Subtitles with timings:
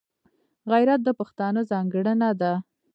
[0.71, 2.53] غیرت د پښتانه ځانګړنه ده